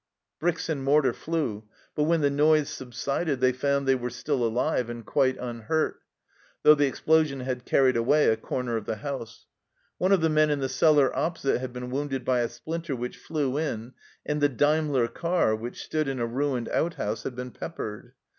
[0.39, 4.43] Bricks and mortar flew, but when the noise sub sided they found they were still
[4.43, 6.01] alive and quite unhurt,
[6.63, 9.45] though the explosion had carried away a corner of the house;
[9.99, 13.17] one of the men in the cellar opposite had been wounded by a splinter which
[13.19, 13.93] flew in,
[14.25, 18.13] and the Daimler car, which stood in a ruined out house, had been peppered.